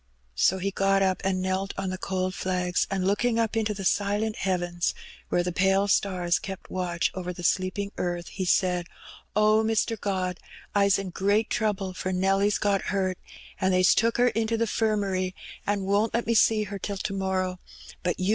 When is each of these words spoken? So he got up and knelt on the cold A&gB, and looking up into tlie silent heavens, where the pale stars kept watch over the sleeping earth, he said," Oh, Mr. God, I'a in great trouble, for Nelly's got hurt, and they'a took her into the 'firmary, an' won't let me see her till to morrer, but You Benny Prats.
So 0.33 0.57
he 0.57 0.71
got 0.71 1.03
up 1.03 1.21
and 1.23 1.43
knelt 1.43 1.75
on 1.77 1.91
the 1.91 1.97
cold 1.99 2.33
A&gB, 2.33 2.87
and 2.89 3.05
looking 3.05 3.37
up 3.37 3.55
into 3.55 3.75
tlie 3.75 3.85
silent 3.85 4.35
heavens, 4.37 4.95
where 5.29 5.43
the 5.43 5.51
pale 5.51 5.87
stars 5.87 6.39
kept 6.39 6.71
watch 6.71 7.11
over 7.13 7.31
the 7.31 7.43
sleeping 7.43 7.91
earth, 7.99 8.29
he 8.29 8.43
said," 8.43 8.87
Oh, 9.35 9.63
Mr. 9.63 9.99
God, 10.01 10.39
I'a 10.73 10.89
in 10.97 11.11
great 11.11 11.51
trouble, 11.51 11.93
for 11.93 12.11
Nelly's 12.11 12.57
got 12.57 12.81
hurt, 12.89 13.19
and 13.59 13.71
they'a 13.75 13.83
took 13.83 14.17
her 14.17 14.29
into 14.29 14.57
the 14.57 14.65
'firmary, 14.65 15.35
an' 15.67 15.83
won't 15.83 16.15
let 16.15 16.25
me 16.25 16.33
see 16.33 16.63
her 16.63 16.79
till 16.79 16.97
to 16.97 17.13
morrer, 17.13 17.59
but 18.01 18.19
You 18.19 18.23
Benny 18.25 18.29
Prats. 18.29 18.29